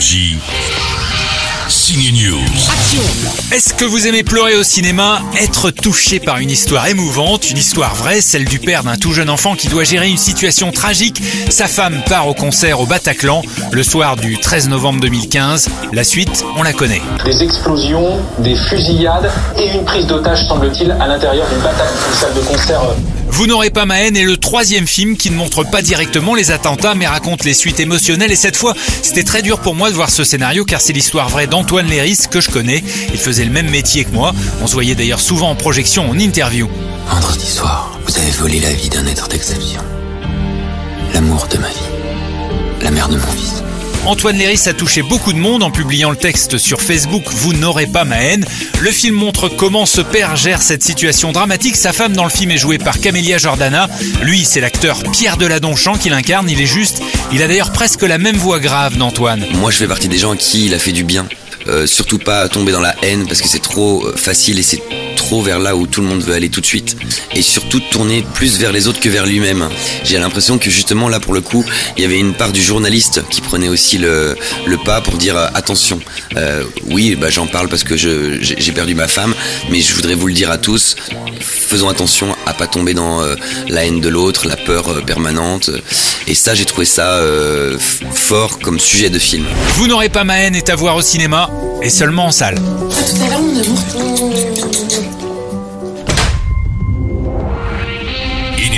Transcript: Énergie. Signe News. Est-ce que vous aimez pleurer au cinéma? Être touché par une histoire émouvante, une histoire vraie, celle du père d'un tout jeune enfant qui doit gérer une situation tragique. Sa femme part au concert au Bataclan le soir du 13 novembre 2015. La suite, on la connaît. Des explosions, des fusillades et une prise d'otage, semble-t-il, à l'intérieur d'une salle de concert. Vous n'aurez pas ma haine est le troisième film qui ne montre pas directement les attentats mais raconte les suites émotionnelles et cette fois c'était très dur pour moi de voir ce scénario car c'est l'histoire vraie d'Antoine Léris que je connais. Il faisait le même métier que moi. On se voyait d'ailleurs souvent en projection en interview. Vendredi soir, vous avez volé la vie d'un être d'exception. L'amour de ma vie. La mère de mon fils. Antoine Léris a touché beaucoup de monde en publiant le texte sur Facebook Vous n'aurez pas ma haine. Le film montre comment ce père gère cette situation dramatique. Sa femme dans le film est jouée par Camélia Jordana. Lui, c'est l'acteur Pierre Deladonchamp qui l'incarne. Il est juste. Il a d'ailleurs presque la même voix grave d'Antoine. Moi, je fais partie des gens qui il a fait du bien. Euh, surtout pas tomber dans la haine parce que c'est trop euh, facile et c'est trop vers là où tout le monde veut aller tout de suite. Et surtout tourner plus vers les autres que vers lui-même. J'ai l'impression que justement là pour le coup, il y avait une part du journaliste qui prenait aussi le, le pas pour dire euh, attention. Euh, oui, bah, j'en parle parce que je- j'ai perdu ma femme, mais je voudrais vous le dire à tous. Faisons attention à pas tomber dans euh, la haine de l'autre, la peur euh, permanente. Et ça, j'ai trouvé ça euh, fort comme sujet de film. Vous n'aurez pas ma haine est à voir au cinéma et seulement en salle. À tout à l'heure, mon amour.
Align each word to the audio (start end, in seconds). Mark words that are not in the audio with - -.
Énergie. 0.00 0.38
Signe 1.68 2.14
News. 2.14 3.52
Est-ce 3.52 3.74
que 3.74 3.84
vous 3.84 4.06
aimez 4.06 4.22
pleurer 4.22 4.56
au 4.56 4.62
cinéma? 4.62 5.20
Être 5.38 5.70
touché 5.70 6.20
par 6.20 6.38
une 6.38 6.48
histoire 6.48 6.86
émouvante, 6.86 7.50
une 7.50 7.58
histoire 7.58 7.94
vraie, 7.94 8.22
celle 8.22 8.46
du 8.46 8.58
père 8.58 8.82
d'un 8.82 8.96
tout 8.96 9.12
jeune 9.12 9.28
enfant 9.28 9.56
qui 9.56 9.68
doit 9.68 9.84
gérer 9.84 10.08
une 10.08 10.16
situation 10.16 10.72
tragique. 10.72 11.22
Sa 11.50 11.66
femme 11.66 12.00
part 12.08 12.28
au 12.28 12.34
concert 12.34 12.80
au 12.80 12.86
Bataclan 12.86 13.42
le 13.72 13.82
soir 13.82 14.16
du 14.16 14.38
13 14.38 14.70
novembre 14.70 15.00
2015. 15.00 15.68
La 15.92 16.02
suite, 16.02 16.46
on 16.56 16.62
la 16.62 16.72
connaît. 16.72 17.02
Des 17.26 17.42
explosions, 17.42 18.20
des 18.38 18.56
fusillades 18.56 19.30
et 19.58 19.68
une 19.68 19.84
prise 19.84 20.06
d'otage, 20.06 20.48
semble-t-il, 20.48 20.92
à 20.92 21.08
l'intérieur 21.08 21.46
d'une 21.50 21.60
salle 22.18 22.32
de 22.32 22.40
concert. 22.40 22.80
Vous 23.32 23.46
n'aurez 23.46 23.70
pas 23.70 23.86
ma 23.86 24.00
haine 24.00 24.16
est 24.16 24.24
le 24.24 24.36
troisième 24.36 24.86
film 24.86 25.16
qui 25.16 25.30
ne 25.30 25.36
montre 25.36 25.64
pas 25.64 25.82
directement 25.82 26.34
les 26.34 26.50
attentats 26.50 26.94
mais 26.94 27.06
raconte 27.06 27.44
les 27.44 27.54
suites 27.54 27.80
émotionnelles 27.80 28.32
et 28.32 28.36
cette 28.36 28.56
fois 28.56 28.74
c'était 29.02 29.24
très 29.24 29.42
dur 29.42 29.60
pour 29.60 29.74
moi 29.74 29.90
de 29.90 29.94
voir 29.94 30.10
ce 30.10 30.24
scénario 30.24 30.64
car 30.64 30.80
c'est 30.80 30.92
l'histoire 30.92 31.28
vraie 31.28 31.46
d'Antoine 31.46 31.86
Léris 31.86 32.26
que 32.30 32.40
je 32.40 32.50
connais. 32.50 32.82
Il 33.12 33.18
faisait 33.18 33.44
le 33.44 33.50
même 33.50 33.70
métier 33.70 34.04
que 34.04 34.10
moi. 34.10 34.34
On 34.62 34.66
se 34.66 34.74
voyait 34.74 34.94
d'ailleurs 34.94 35.20
souvent 35.20 35.50
en 35.50 35.54
projection 35.54 36.08
en 36.10 36.18
interview. 36.18 36.68
Vendredi 37.08 37.46
soir, 37.46 37.98
vous 38.06 38.16
avez 38.18 38.30
volé 38.32 38.60
la 38.60 38.72
vie 38.72 38.88
d'un 38.88 39.06
être 39.06 39.28
d'exception. 39.28 39.80
L'amour 41.14 41.46
de 41.50 41.58
ma 41.58 41.68
vie. 41.68 41.74
La 42.82 42.90
mère 42.90 43.08
de 43.08 43.16
mon 43.16 43.26
fils. 43.32 43.62
Antoine 44.06 44.38
Léris 44.38 44.62
a 44.66 44.72
touché 44.72 45.02
beaucoup 45.02 45.32
de 45.32 45.38
monde 45.38 45.62
en 45.62 45.70
publiant 45.70 46.10
le 46.10 46.16
texte 46.16 46.56
sur 46.58 46.80
Facebook 46.80 47.24
Vous 47.28 47.52
n'aurez 47.52 47.86
pas 47.86 48.04
ma 48.04 48.16
haine. 48.16 48.46
Le 48.80 48.90
film 48.90 49.14
montre 49.14 49.48
comment 49.48 49.84
ce 49.84 50.00
père 50.00 50.36
gère 50.36 50.62
cette 50.62 50.82
situation 50.82 51.32
dramatique. 51.32 51.76
Sa 51.76 51.92
femme 51.92 52.14
dans 52.14 52.24
le 52.24 52.30
film 52.30 52.50
est 52.50 52.58
jouée 52.58 52.78
par 52.78 52.98
Camélia 52.98 53.36
Jordana. 53.36 53.88
Lui, 54.22 54.44
c'est 54.44 54.60
l'acteur 54.60 55.02
Pierre 55.12 55.36
Deladonchamp 55.36 55.94
qui 55.98 56.08
l'incarne. 56.08 56.48
Il 56.48 56.60
est 56.60 56.66
juste. 56.66 57.02
Il 57.30 57.42
a 57.42 57.48
d'ailleurs 57.48 57.72
presque 57.72 58.02
la 58.02 58.18
même 58.18 58.36
voix 58.36 58.58
grave 58.58 58.96
d'Antoine. 58.96 59.44
Moi, 59.54 59.70
je 59.70 59.76
fais 59.76 59.88
partie 59.88 60.08
des 60.08 60.18
gens 60.18 60.34
qui 60.34 60.66
il 60.66 60.74
a 60.74 60.78
fait 60.78 60.92
du 60.92 61.04
bien. 61.04 61.26
Euh, 61.68 61.86
surtout 61.86 62.18
pas 62.18 62.48
tomber 62.48 62.72
dans 62.72 62.80
la 62.80 62.96
haine 63.02 63.26
parce 63.26 63.42
que 63.42 63.48
c'est 63.48 63.60
trop 63.60 64.06
euh, 64.06 64.16
facile 64.16 64.58
et 64.58 64.62
c'est 64.62 64.80
trop 65.20 65.42
vers 65.42 65.58
là 65.58 65.76
où 65.76 65.86
tout 65.86 66.00
le 66.00 66.06
monde 66.06 66.22
veut 66.22 66.34
aller 66.34 66.48
tout 66.48 66.62
de 66.62 66.66
suite. 66.66 66.96
Et 67.34 67.42
surtout 67.42 67.80
tourner 67.90 68.24
plus 68.34 68.58
vers 68.58 68.72
les 68.72 68.88
autres 68.88 69.00
que 69.00 69.08
vers 69.10 69.26
lui-même. 69.26 69.68
J'ai 70.02 70.18
l'impression 70.18 70.56
que 70.58 70.70
justement 70.70 71.08
là 71.10 71.20
pour 71.20 71.34
le 71.34 71.42
coup, 71.42 71.62
il 71.96 72.02
y 72.02 72.06
avait 72.06 72.18
une 72.18 72.32
part 72.34 72.52
du 72.52 72.62
journaliste 72.62 73.22
qui 73.30 73.42
prenait 73.42 73.68
aussi 73.68 73.98
le, 73.98 74.34
le 74.66 74.76
pas 74.78 75.00
pour 75.02 75.14
dire 75.18 75.36
euh, 75.36 75.46
attention. 75.54 76.00
Euh, 76.36 76.64
oui, 76.88 77.16
bah, 77.20 77.28
j'en 77.28 77.46
parle 77.46 77.68
parce 77.68 77.84
que 77.84 77.96
je- 77.98 78.38
j'ai 78.40 78.72
perdu 78.72 78.94
ma 78.94 79.08
femme, 79.08 79.34
mais 79.70 79.80
je 79.82 79.92
voudrais 79.94 80.14
vous 80.14 80.26
le 80.26 80.32
dire 80.32 80.50
à 80.50 80.56
tous. 80.58 80.96
Faisons 81.40 81.88
attention 81.90 82.34
à 82.46 82.54
pas 82.54 82.66
tomber 82.66 82.94
dans 82.94 83.20
euh, 83.22 83.34
la 83.68 83.84
haine 83.84 84.00
de 84.00 84.08
l'autre, 84.08 84.48
la 84.48 84.56
peur 84.56 84.88
euh, 84.88 85.00
permanente. 85.02 85.70
Et 86.26 86.34
ça, 86.34 86.54
j'ai 86.54 86.64
trouvé 86.64 86.86
ça 86.86 87.12
euh, 87.14 87.76
fort 88.12 88.58
comme 88.58 88.80
sujet 88.80 89.10
de 89.10 89.18
film. 89.18 89.44
Vous 89.76 89.86
n'aurez 89.86 90.08
pas 90.08 90.24
ma 90.24 90.38
haine 90.38 90.56
est 90.56 90.70
à 90.70 90.76
voir 90.76 90.96
au 90.96 91.02
cinéma 91.02 91.50
et 91.82 91.90
seulement 91.90 92.26
en 92.26 92.30
salle. 92.32 92.56
À 92.56 93.02
tout 93.02 93.22
à 93.24 93.28
l'heure, 93.28 93.40
mon 93.42 93.60
amour. 93.60 94.89